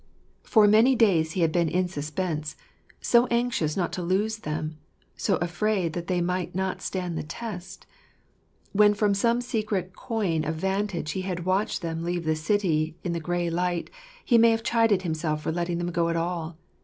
For 0.41 0.67
many 0.67 0.93
ii 0.93 0.97
6 0.97 0.99
Joseph 0.99 1.05
making 1.05 1.17
himself 1.21 1.21
kttoUm. 1.21 1.21
days 1.21 1.31
he 1.31 1.41
had 1.41 1.51
been 1.51 1.69
in 1.83 1.87
suspense; 1.87 2.55
so 3.01 3.27
anxious 3.27 3.77
not 3.77 3.93
to 3.93 4.01
lose 4.01 4.37
them, 4.39 4.79
so 5.15 5.35
afraid 5.35 5.93
that 5.93 6.07
they 6.07 6.21
might 6.21 6.55
not 6.55 6.81
stand 6.81 7.15
the 7.15 7.21
test. 7.21 7.85
When 8.71 8.95
from 8.95 9.13
some 9.13 9.41
secret 9.41 9.95
coign 9.95 10.43
of 10.43 10.55
vantage 10.55 11.11
he 11.11 11.21
had 11.21 11.45
watched 11.45 11.83
them 11.83 12.03
leave 12.03 12.23
the 12.25 12.35
city 12.35 12.97
in 13.03 13.13
the 13.13 13.19
grey 13.19 13.51
light, 13.51 13.91
he 14.25 14.39
may 14.39 14.49
have 14.49 14.63
chided 14.63 15.03
himself 15.03 15.43
for 15.43 15.51
letting 15.51 15.77
them 15.77 15.91
go 15.91 16.09
at 16.09 16.15
all. 16.15 16.57